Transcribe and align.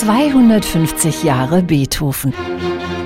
250 0.00 1.22
Jahre 1.22 1.62
Beethoven. 1.62 2.34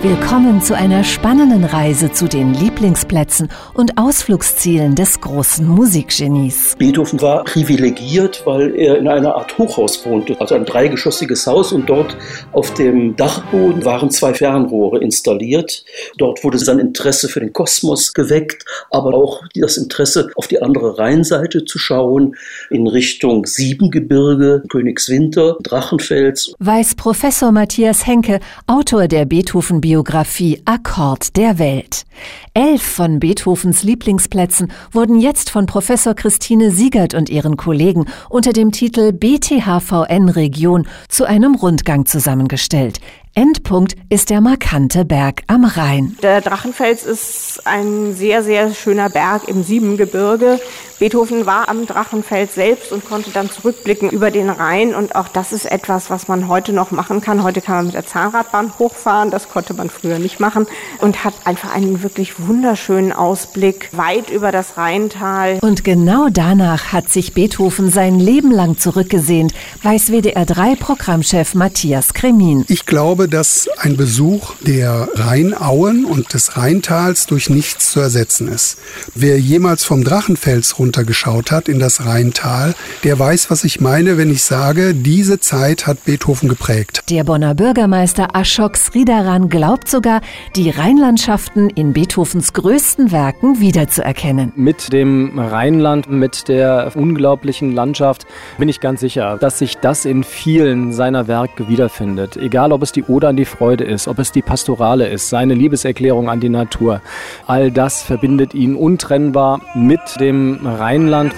Willkommen 0.01 0.63
zu 0.63 0.77
einer 0.77 1.03
spannenden 1.03 1.65
Reise 1.65 2.12
zu 2.12 2.29
den 2.29 2.54
Lieblingsplätzen 2.54 3.49
und 3.75 3.99
Ausflugszielen 3.99 4.95
des 4.95 5.21
großen 5.21 5.67
Musikgenies. 5.67 6.77
Beethoven 6.79 7.21
war 7.21 7.43
privilegiert, 7.43 8.42
weil 8.45 8.76
er 8.76 8.97
in 8.97 9.08
einer 9.08 9.35
Art 9.35 9.58
Hochhaus 9.58 10.06
wohnte, 10.06 10.40
also 10.40 10.54
ein 10.54 10.65
dreigeschossiges 10.65 11.49
Haus 11.49 11.72
und 11.72 11.90
dort 11.90 12.17
auf 12.53 12.72
dem 12.74 13.17
Dachboden 13.17 13.85
waren 13.85 14.13
zwei 14.13 14.35
Fernrohre 14.35 15.01
installiert. 15.01 15.85
Dort 16.16 16.45
wurde 16.45 16.59
sein 16.59 16.78
Interesse 16.78 17.28
für 17.28 17.41
den 17.41 17.52
Kosmos 17.52 18.15
geweckt, 18.15 18.65
aber 18.92 19.15
auch 19.15 19.42
das 19.56 19.78
Interesse 19.78 20.30
auf 20.37 20.46
die 20.46 20.62
andere 20.62 20.96
Rheinseite 20.96 21.65
zu 21.65 21.80
schauen, 21.80 22.37
in 22.70 22.87
Richtung 22.87 23.46
Siebengebirge, 23.46 24.62
Königswinter, 24.69 25.56
Drachenfels. 25.65 26.52
Weiß 26.60 26.95
Professor 26.95 27.51
Matthias 27.51 28.06
Henke, 28.06 28.38
Autor 28.69 29.09
der 29.09 29.24
Beethoven 29.24 29.80
Biografie 29.88 30.60
Akkord 30.66 31.34
der 31.38 31.59
Welt. 31.59 32.05
Elf 32.52 32.83
von 32.83 33.20
Beethovens 33.20 33.84
Lieblingsplätzen 33.84 34.70
wurden 34.92 35.19
jetzt 35.19 35.48
von 35.48 35.65
Professor 35.65 36.12
Christine 36.12 36.70
Siegert 36.70 37.15
und 37.15 37.30
ihren 37.30 37.56
Kollegen 37.56 38.05
unter 38.29 38.52
dem 38.52 38.70
Titel 38.70 39.12
BTHVN 39.12 40.29
Region 40.29 40.87
zu 41.09 41.24
einem 41.24 41.55
Rundgang 41.55 42.05
zusammengestellt. 42.05 43.01
Endpunkt 43.38 43.95
ist 44.09 44.30
der 44.30 44.41
markante 44.41 45.05
Berg 45.05 45.42
am 45.46 45.65
Rhein. 45.65 46.16
Der 46.24 46.41
Drachenfels 46.41 47.05
ist 47.05 47.62
ein 47.66 48.12
sehr, 48.16 48.42
sehr 48.42 48.74
schöner 48.74 49.10
Berg 49.10 49.46
im 49.46 49.62
Siebengebirge. 49.62 50.59
Beethoven 50.98 51.46
war 51.46 51.69
am 51.69 51.87
Drachenfels 51.87 52.56
selbst 52.56 52.91
und 52.91 53.09
konnte 53.09 53.30
dann 53.30 53.48
zurückblicken 53.48 54.10
über 54.10 54.32
den 54.32 54.51
Rhein. 54.51 54.93
Und 54.95 55.15
auch 55.15 55.29
das 55.29 55.52
ist 55.52 55.66
etwas, 55.66 56.10
was 56.10 56.27
man 56.27 56.48
heute 56.48 56.73
noch 56.73 56.91
machen 56.91 57.20
kann. 57.20 57.45
Heute 57.45 57.60
kann 57.60 57.77
man 57.77 57.84
mit 57.87 57.95
der 57.95 58.05
Zahnradbahn 58.05 58.73
hochfahren. 58.80 59.30
Das 59.30 59.49
konnte 59.49 59.74
man 59.74 59.90
früher 59.90 60.18
nicht 60.18 60.40
machen. 60.40 60.66
Und 61.01 61.23
hat 61.23 61.34
einfach 61.45 61.73
einen 61.73 62.02
wirklich 62.02 62.40
wunderschönen 62.40 63.12
Ausblick 63.12 63.90
weit 63.93 64.31
über 64.31 64.51
das 64.51 64.77
Rheintal. 64.77 65.59
Und 65.61 65.84
genau 65.84 66.29
danach 66.33 66.93
hat 66.93 67.09
sich 67.11 67.33
Beethoven 67.33 67.91
sein 67.91 68.19
Leben 68.19 68.51
lang 68.51 68.79
zurückgesehnt, 68.79 69.55
weiß 69.84 70.11
WDR 70.11 70.47
3 70.47 70.75
Programmchef 70.75 71.55
Matthias 71.55 72.12
Kremin. 72.12 72.65
Ich 72.67 72.87
glaube, 72.87 73.28
dass 73.31 73.69
ein 73.79 73.97
Besuch 73.97 74.55
der 74.61 75.09
Rheinauen 75.15 76.05
und 76.05 76.33
des 76.34 76.57
Rheintals 76.57 77.27
durch 77.27 77.51
nichts 77.51 77.93
zu 77.93 78.01
ersetzen 78.01 78.48
ist. 78.48 78.79
Wer 79.15 79.39
jemals 79.39 79.84
vom 79.84 80.05
Drachenfels 80.05 80.79
runtergeschaut 80.79 81.51
hat 81.51 81.69
in 81.69 81.79
das 81.79 82.06
Rheintal, 82.06 82.75
der 83.05 83.19
weiß, 83.19 83.51
was 83.51 83.65
ich 83.65 83.81
meine, 83.81 84.19
wenn 84.19 84.31
ich 84.31 84.43
sage, 84.43 84.95
diese 84.95 85.41
Zeit 85.41 85.87
hat 85.87 86.05
Beethoven 86.05 86.49
geprägt. 86.49 87.03
Der 87.11 87.25
Bonner 87.25 87.55
Bürgermeister 87.55 88.29
Ashok 88.34 88.77
Sridaran 88.77 89.49
glaubt 89.49 89.89
sogar, 89.89 90.21
die 90.56 90.71
Rheinlandschaften 90.71 91.71
in 91.71 91.93
Beethovens 91.93 92.53
größten 92.53 93.12
Werken 93.12 93.61
wiederzuerkennen. 93.61 94.53
Mit 94.56 94.93
dem 94.93 95.39
Rheinland, 95.39 96.11
mit 96.11 96.49
der 96.49 96.93
unglaublichen 96.95 97.73
Landschaft 97.73 98.27
bin 98.59 98.69
ich 98.69 98.81
ganz 98.81 99.01
sicher, 99.01 99.39
dass 99.39 99.59
sich 99.59 99.77
das 99.79 100.05
in 100.05 100.25
vielen 100.25 100.93
seiner 100.93 101.29
Werke 101.29 101.69
wiederfindet. 101.69 102.37
Egal, 102.37 102.73
ob 102.73 102.83
es 102.83 102.93
die 102.93 103.03
Ode 103.19 103.27
an 103.27 103.37
die 103.37 103.47
Freude 103.47 103.83
ist, 103.83 104.07
ob 104.07 104.21
es 104.21 104.31
die 104.31 104.43
Pastorale 104.43 105.09
ist, 105.09 105.29
seine 105.29 105.55
Liebeserklärung 105.55 106.31
an 106.31 106.39
die 106.39 106.49
Natur. 106.49 107.03
All 107.49 107.73
das 107.73 108.01
verbindet 108.01 108.55
ihn 108.55 108.77
untrennbar 108.77 109.61
mit 109.75 110.21
dem 110.21 110.65
Rheinland. 110.65 111.35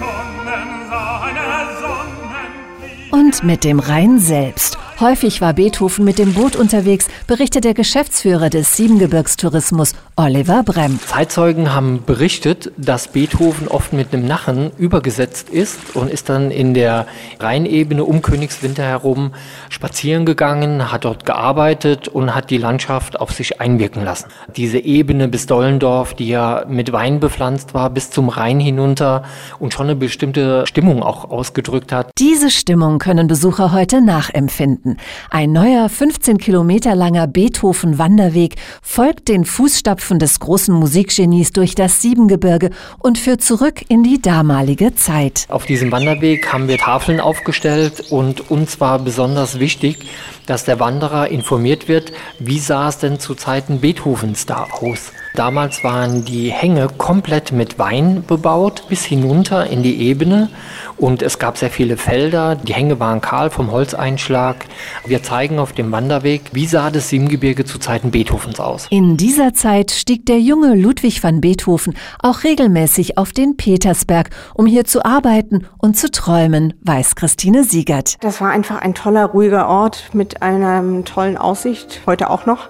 Und 3.09 3.43
mit 3.43 3.63
dem 3.63 3.79
Rhein 3.79 4.19
selbst. 4.19 4.77
Häufig 5.01 5.41
war 5.41 5.53
Beethoven 5.53 6.05
mit 6.05 6.19
dem 6.19 6.35
Boot 6.35 6.55
unterwegs, 6.55 7.07
berichtet 7.25 7.63
der 7.63 7.73
Geschäftsführer 7.73 8.51
des 8.51 8.77
Siebengebirgstourismus 8.77 9.95
Oliver 10.15 10.61
Brem. 10.61 10.99
Zeitzeugen 10.99 11.73
haben 11.73 12.03
berichtet, 12.05 12.71
dass 12.77 13.07
Beethoven 13.07 13.67
oft 13.67 13.93
mit 13.93 14.13
einem 14.13 14.27
Nachen 14.27 14.69
übergesetzt 14.77 15.49
ist 15.49 15.95
und 15.95 16.11
ist 16.11 16.29
dann 16.29 16.51
in 16.51 16.75
der 16.75 17.07
Rheinebene 17.39 18.03
um 18.03 18.21
Königswinter 18.21 18.83
herum 18.83 19.31
spazieren 19.69 20.27
gegangen, 20.27 20.91
hat 20.91 21.05
dort 21.05 21.25
gearbeitet 21.25 22.07
und 22.07 22.35
hat 22.35 22.51
die 22.51 22.59
Landschaft 22.59 23.19
auf 23.19 23.31
sich 23.31 23.59
einwirken 23.59 24.03
lassen. 24.03 24.27
Diese 24.55 24.77
Ebene 24.77 25.27
bis 25.27 25.47
Dollendorf, 25.47 26.13
die 26.13 26.27
ja 26.27 26.63
mit 26.67 26.91
Wein 26.91 27.19
bepflanzt 27.19 27.73
war, 27.73 27.89
bis 27.89 28.11
zum 28.11 28.29
Rhein 28.29 28.59
hinunter 28.59 29.23
und 29.57 29.73
schon 29.73 29.87
eine 29.87 29.95
bestimmte 29.95 30.67
Stimmung 30.67 31.01
auch 31.01 31.31
ausgedrückt 31.31 31.91
hat. 31.91 32.11
Diese 32.19 32.51
Stimmung 32.51 32.99
können 32.99 33.25
Besucher 33.25 33.71
heute 33.71 33.99
nachempfinden. 33.99 34.90
Ein 35.29 35.51
neuer 35.51 35.89
15 35.89 36.37
Kilometer 36.37 36.95
langer 36.95 37.27
Beethoven-Wanderweg 37.27 38.55
folgt 38.81 39.27
den 39.27 39.45
Fußstapfen 39.45 40.19
des 40.19 40.39
großen 40.39 40.73
Musikgenies 40.73 41.51
durch 41.51 41.75
das 41.75 42.01
Siebengebirge 42.01 42.71
und 42.99 43.17
führt 43.17 43.41
zurück 43.41 43.81
in 43.89 44.03
die 44.03 44.21
damalige 44.21 44.95
Zeit. 44.95 45.45
Auf 45.49 45.65
diesem 45.65 45.91
Wanderweg 45.91 46.51
haben 46.51 46.67
wir 46.67 46.77
Tafeln 46.77 47.19
aufgestellt 47.19 48.11
und 48.11 48.51
uns 48.51 48.79
war 48.79 48.99
besonders 48.99 49.59
wichtig, 49.59 50.05
dass 50.51 50.65
der 50.65 50.81
Wanderer 50.81 51.29
informiert 51.29 51.87
wird, 51.87 52.11
wie 52.37 52.59
sah 52.59 52.89
es 52.89 52.97
denn 52.97 53.19
zu 53.19 53.35
Zeiten 53.35 53.79
Beethovens 53.79 54.45
da 54.45 54.67
aus. 54.69 55.13
Damals 55.33 55.81
waren 55.85 56.25
die 56.25 56.51
Hänge 56.51 56.89
komplett 56.97 57.53
mit 57.53 57.79
Wein 57.79 58.25
bebaut, 58.27 58.83
bis 58.89 59.05
hinunter 59.05 59.67
in 59.67 59.81
die 59.81 60.01
Ebene. 60.01 60.49
Und 60.97 61.21
es 61.21 61.39
gab 61.39 61.57
sehr 61.57 61.69
viele 61.69 61.95
Felder. 61.95 62.55
Die 62.55 62.73
Hänge 62.73 62.99
waren 62.99 63.21
kahl 63.21 63.49
vom 63.49 63.71
Holzeinschlag. 63.71 64.65
Wir 65.05 65.23
zeigen 65.23 65.57
auf 65.57 65.71
dem 65.71 65.89
Wanderweg, 65.93 66.41
wie 66.51 66.65
sah 66.65 66.91
das 66.91 67.07
Siebengebirge 67.07 67.63
zu 67.63 67.79
Zeiten 67.79 68.11
Beethovens 68.11 68.59
aus. 68.59 68.87
In 68.89 69.15
dieser 69.15 69.53
Zeit 69.53 69.91
stieg 69.91 70.25
der 70.25 70.41
junge 70.41 70.75
Ludwig 70.75 71.23
van 71.23 71.39
Beethoven 71.39 71.95
auch 72.19 72.43
regelmäßig 72.43 73.17
auf 73.17 73.31
den 73.31 73.55
Petersberg, 73.55 74.31
um 74.53 74.65
hier 74.65 74.83
zu 74.83 75.05
arbeiten 75.05 75.65
und 75.77 75.95
zu 75.95 76.11
träumen, 76.11 76.73
weiß 76.81 77.15
Christine 77.15 77.63
Siegert. 77.63 78.17
Das 78.19 78.41
war 78.41 78.51
einfach 78.51 78.81
ein 78.81 78.93
toller, 78.93 79.27
ruhiger 79.27 79.69
Ort 79.69 80.09
mit 80.11 80.40
einer 80.41 80.83
tollen 81.05 81.37
Aussicht, 81.37 82.01
heute 82.05 82.29
auch 82.29 82.45
noch. 82.45 82.69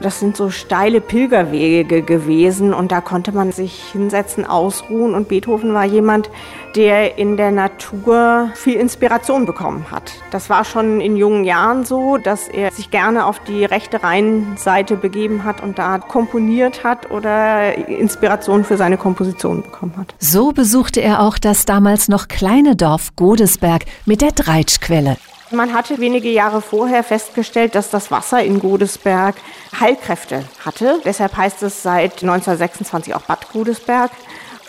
Das 0.00 0.18
sind 0.18 0.34
so 0.34 0.48
steile 0.48 1.02
Pilgerwege 1.02 2.00
gewesen 2.00 2.72
und 2.72 2.90
da 2.90 3.02
konnte 3.02 3.32
man 3.32 3.52
sich 3.52 3.82
hinsetzen, 3.92 4.46
ausruhen 4.46 5.14
und 5.14 5.28
Beethoven 5.28 5.74
war 5.74 5.84
jemand, 5.84 6.30
der 6.74 7.18
in 7.18 7.36
der 7.36 7.50
Natur 7.50 8.50
viel 8.54 8.76
Inspiration 8.76 9.44
bekommen 9.44 9.90
hat. 9.90 10.12
Das 10.30 10.48
war 10.48 10.64
schon 10.64 11.02
in 11.02 11.16
jungen 11.16 11.44
Jahren 11.44 11.84
so, 11.84 12.16
dass 12.16 12.48
er 12.48 12.70
sich 12.70 12.90
gerne 12.90 13.26
auf 13.26 13.40
die 13.40 13.66
rechte 13.66 14.02
Rheinseite 14.02 14.96
begeben 14.96 15.44
hat 15.44 15.62
und 15.62 15.78
da 15.78 15.98
komponiert 15.98 16.82
hat 16.82 17.10
oder 17.10 17.76
Inspiration 17.86 18.64
für 18.64 18.78
seine 18.78 18.96
Komposition 18.96 19.62
bekommen 19.62 19.92
hat. 19.98 20.14
So 20.18 20.52
besuchte 20.52 21.02
er 21.02 21.20
auch 21.20 21.36
das 21.36 21.66
damals 21.66 22.08
noch 22.08 22.28
kleine 22.28 22.74
Dorf 22.74 23.16
Godesberg 23.16 23.84
mit 24.06 24.22
der 24.22 24.32
Dreitschquelle. 24.32 25.18
Man 25.52 25.74
hatte 25.74 25.98
wenige 25.98 26.30
Jahre 26.30 26.62
vorher 26.62 27.02
festgestellt, 27.02 27.74
dass 27.74 27.90
das 27.90 28.12
Wasser 28.12 28.42
in 28.44 28.60
Godesberg 28.60 29.34
Heilkräfte 29.80 30.44
hatte. 30.64 31.00
Deshalb 31.04 31.36
heißt 31.36 31.64
es 31.64 31.82
seit 31.82 32.22
1926 32.22 33.16
auch 33.16 33.22
Bad 33.22 33.52
Godesberg. 33.52 34.12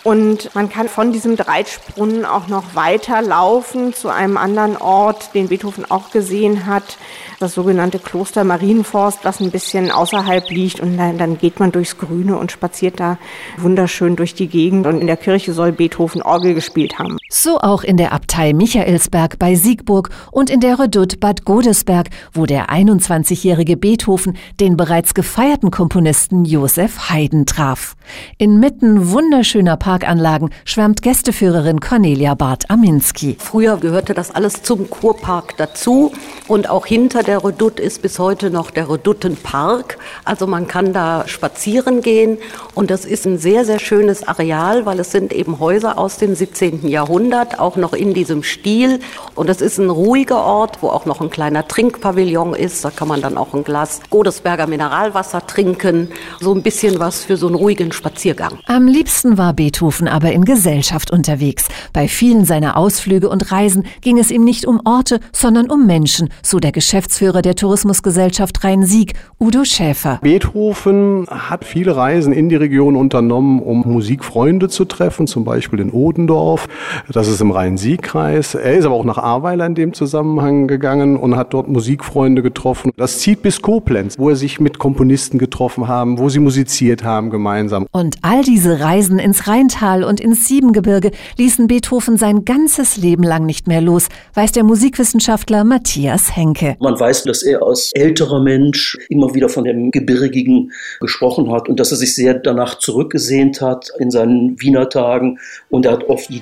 Und 0.03 0.56
man 0.56 0.69
kann 0.69 0.90
von 0.90 1.14
diesem 1.14 1.36
Dreitschbrunnen 1.36 2.25
auch 2.25 2.47
noch 2.47 2.74
weiter 2.74 3.22
laufen 3.22 3.94
zu 3.94 4.09
einem 4.09 4.38
anderen 4.38 4.75
Ort, 4.75 5.36
den 5.36 5.50
Beethoven 5.50 5.90
auch 5.90 6.09
gesehen 6.09 6.66
hat, 6.66 6.98
das 7.40 7.53
sogenannte 7.53 8.00
Kloster 8.00 8.44
Marienforst, 8.44 9.19
was 9.22 9.40
ein 9.40 9.52
bisschen 9.52 9.92
außerhalb 9.92 10.50
liegt. 10.50 10.80
Und 10.80 10.98
dann, 10.98 11.19
dann, 11.19 11.38
geht 11.38 11.59
man 11.59 11.72
durchs 11.72 12.00
Grüne 12.00 12.38
und 12.40 12.52
spaziert 12.52 13.00
da 13.00 13.19
wunderschön 13.58 14.16
durch 14.16 14.34
die 14.34 14.48
Gegend. 14.48 14.88
Und 14.88 15.00
in 15.00 15.08
der 15.08 15.18
Kirche 15.18 15.53
soll 15.53 15.72
Beethoven 15.72 16.24
Orgel 16.24 16.56
gespielt 16.56 16.98
haben. 16.98 17.19
So 17.34 17.59
auch 17.59 17.84
in 17.84 17.96
der 17.96 18.12
Abtei 18.12 18.52
Michaelsberg 18.52 19.40
bei 19.40 19.56
Siegburg 19.56 20.09
und 20.31 20.50
in 20.50 20.59
der 20.59 20.78
Redoute 20.78 21.16
Bad 21.16 21.46
Godesberg, 21.46 22.10
wo 22.33 22.45
der 22.45 22.69
21-jährige 22.69 23.78
Beethoven 23.78 24.36
den 24.60 24.75
bereits 24.75 25.13
gefeierten 25.13 25.72
Komponisten 25.72 26.44
Josef 26.44 27.10
Haydn 27.10 27.45
traf. 27.45 27.95
Inmitten 28.38 29.12
wunderschöner 29.12 29.78
Parkanlagen 29.78 30.50
schwärmt 30.66 31.04
Gästeführerin 31.04 31.80
Cornelia 31.80 32.36
Barth-Aminski. 32.36 33.38
Früher 33.39 33.77
gehörte 33.77 34.13
das 34.13 34.31
alles 34.31 34.62
zum 34.63 34.89
Kurpark 34.89 35.56
dazu 35.56 36.12
und 36.50 36.69
auch 36.69 36.86
hinter 36.86 37.24
der 37.24 37.45
Redoute 37.45 37.81
ist 37.81 38.01
bis 38.01 38.19
heute 38.19 38.50
noch 38.50 38.72
der 38.72 38.89
Reduttenpark. 38.89 39.98
Also 40.25 40.48
man 40.48 40.68
kann 40.68 40.92
da 40.92 41.24
spazieren 41.27 42.01
gehen 42.01 42.39
und 42.75 42.92
das 42.92 43.06
ist 43.06 43.25
ein 43.25 43.38
sehr, 43.38 43.63
sehr 43.63 43.80
schönes 43.80 44.27
Areal, 44.27 44.86
weil 44.86 45.00
es 45.00 45.13
sind 45.13 45.31
eben 45.31 45.60
Häuser 45.60 45.98
aus 45.98 46.18
dem 46.18 46.36
17. 46.36 46.89
Jahrhundert 46.89 47.20
Jahrhundert, 47.21 47.59
auch 47.59 47.75
noch 47.75 47.94
in 47.94 48.13
diesem 48.13 48.44
Stil. 48.44 49.00
Und 49.35 49.50
es 49.50 49.62
ist 49.62 49.77
ein 49.77 49.89
ruhiger 49.89 50.44
Ort, 50.44 50.81
wo 50.81 50.88
auch 50.88 51.06
noch 51.06 51.21
ein 51.21 51.29
kleiner 51.29 51.68
Trinkpavillon 51.68 52.53
ist. 52.53 52.83
Da 52.83 52.89
kann 52.89 53.07
man 53.07 53.21
dann 53.21 53.38
auch 53.38 53.53
ein 53.53 53.63
Glas 53.63 54.01
Godesberger 54.09 54.68
Mineralwasser 54.68 55.45
trinken. 55.45 56.09
So 56.39 56.53
ein 56.53 56.63
bisschen 56.63 57.00
was 57.00 57.23
für 57.23 57.38
so 57.38 57.47
einen 57.47 57.56
ruhigen 57.56 57.91
Spaziergang. 57.91 58.57
Am 58.65 58.88
liebsten 58.88 59.38
war 59.38 59.53
Beethoven 59.53 60.07
aber 60.07 60.31
in 60.31 60.45
Gesellschaft 60.45 61.12
unterwegs. 61.12 61.68
Bei 61.94 62.07
vielen 62.07 62.45
seiner 62.45 62.75
Ausflüge 62.75 63.29
und 63.29 63.51
Reisen 63.51 63.85
ging 64.01 64.17
es 64.17 64.31
ihm 64.31 64.44
nicht 64.44 64.65
um 64.65 64.81
Orte, 64.85 65.19
sondern 65.31 65.69
um 65.69 65.85
Menschen, 65.85 66.29
so 66.41 66.59
der 66.59 66.71
Geschäftsführer 66.71 67.41
der 67.41 67.56
Tourismusgesellschaft 67.56 68.63
Rhein-Sieg, 68.63 69.13
Udo 69.39 69.63
Schäfer. 69.63 70.19
Beethoven 70.21 71.27
hat 71.29 71.65
viele 71.65 71.95
Reisen 71.95 72.33
in 72.33 72.50
die 72.50 72.56
Region 72.56 72.95
unternommen, 72.95 73.62
um 73.62 73.81
Musikfreunde 73.81 74.69
zu 74.69 74.85
treffen, 74.85 75.27
zum 75.27 75.44
Beispiel 75.44 75.79
in 75.79 75.91
Odendorf. 75.91 76.67
Das 77.13 77.28
ist 77.28 77.42
im 77.42 77.52
Rhein-Sieg-Kreis. 77.52 78.56
Er 78.56 78.78
ist 78.78 78.86
aber 78.86 78.96
auch 78.96 79.04
nach 79.04 79.18
Ahrweiler 79.18 79.66
in 79.66 79.75
dem 79.75 79.94
Zusammenhang 79.94 80.68
gegangen 80.68 81.18
und 81.18 81.36
hat 81.36 81.54
dort 81.54 81.68
Musikfreunde 81.68 82.42
getroffen. 82.42 82.92
Das 82.96 83.19
zieht 83.19 83.42
bis 83.42 83.62
Koblenz, 83.62 84.18
wo 84.18 84.30
er 84.30 84.38
sich 84.38 84.62
mit 84.62 84.80
Komponisten 84.80 85.38
getroffen 85.38 85.90
haben, 85.90 86.19
wo 86.19 86.30
sie 86.30 86.40
musiziert 86.40 87.04
haben 87.04 87.30
gemeinsam. 87.30 87.86
Und 87.92 88.18
all 88.22 88.44
diese 88.44 88.80
Reisen 88.80 89.19
ins 89.19 89.48
Rheintal 89.48 90.06
und 90.06 90.22
ins 90.22 90.48
Siebengebirge 90.48 91.12
ließen 91.38 91.68
Beethoven 91.68 92.16
sein 92.16 92.46
ganzes 92.46 92.96
Leben 92.96 93.24
lang 93.24 93.46
nicht 93.46 93.68
mehr 93.68 93.81
los, 93.81 94.08
weiß 94.36 94.54
der 94.54 94.63
Musikwissenschaftler 94.63 95.66
Matthias 95.66 96.36
Henke. 96.36 96.78
Man 96.80 96.98
weiß, 96.98 97.24
dass 97.24 97.44
er 97.44 97.62
als 97.62 97.92
älterer 97.94 98.42
Mensch 98.42 98.98
immer 99.10 99.34
wieder 99.34 99.50
von 99.50 99.66
dem 99.66 99.92
Gebirgigen 99.92 100.72
gesprochen 101.02 101.52
hat 101.52 101.68
und 101.68 101.80
dass 101.80 101.92
er 101.92 101.98
sich 101.98 102.16
sehr 102.16 102.36
danach 102.36 102.80
zurückgesehnt 102.80 103.60
hat 103.60 103.92
in 104.00 104.12
seinen 104.12 104.62
Wiener 104.62 104.88
Tagen. 104.88 105.40
Und 105.69 105.86
er 105.86 105.94
hat 105.94 106.08
oft 106.08 106.30
die 106.30 106.40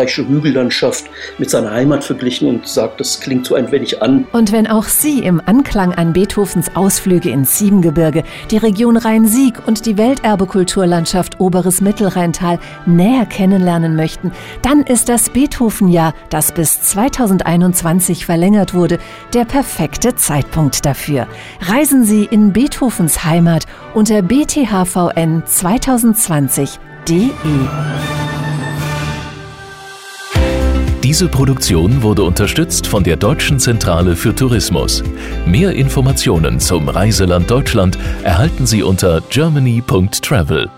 niederösterreichische 0.00 0.28
Hügellandschaft 0.28 1.06
mit 1.38 1.50
seiner 1.50 1.70
Heimat 1.70 2.04
verglichen 2.04 2.48
und 2.48 2.66
sagt, 2.66 3.00
das 3.00 3.20
klingt 3.20 3.46
so 3.46 3.54
ein 3.54 3.70
wenig 3.70 4.02
an. 4.02 4.26
Und 4.32 4.52
wenn 4.52 4.66
auch 4.66 4.84
Sie 4.84 5.20
im 5.20 5.40
Anklang 5.44 5.94
an 5.94 6.12
Beethovens 6.12 6.74
Ausflüge 6.74 7.30
ins 7.30 7.58
Siebengebirge, 7.58 8.24
die 8.50 8.56
Region 8.56 8.96
Rhein-Sieg 8.96 9.54
und 9.66 9.86
die 9.86 9.96
Welterbekulturlandschaft 9.98 11.40
Oberes 11.40 11.80
Mittelrheintal 11.80 12.58
näher 12.86 13.26
kennenlernen 13.26 13.96
möchten, 13.96 14.32
dann 14.62 14.82
ist 14.82 15.08
das 15.08 15.30
Beethoven-Jahr, 15.30 16.14
das 16.30 16.52
bis 16.52 16.82
2021 16.82 18.26
verlängert 18.26 18.74
wurde, 18.74 18.98
der 19.34 19.44
perfekte 19.44 20.14
Zeitpunkt 20.16 20.84
dafür. 20.86 21.26
Reisen 21.60 22.04
Sie 22.04 22.24
in 22.24 22.52
Beethovens 22.52 23.24
Heimat 23.24 23.66
unter 23.94 24.22
bthvn 24.22 25.42
2020.de. 25.44 27.30
Diese 31.10 31.26
Produktion 31.26 32.04
wurde 32.04 32.22
unterstützt 32.22 32.86
von 32.86 33.02
der 33.02 33.16
Deutschen 33.16 33.58
Zentrale 33.58 34.14
für 34.14 34.32
Tourismus. 34.32 35.02
Mehr 35.44 35.72
Informationen 35.72 36.60
zum 36.60 36.88
Reiseland 36.88 37.50
Deutschland 37.50 37.98
erhalten 38.22 38.64
Sie 38.64 38.84
unter 38.84 39.20
germany.travel. 39.28 40.70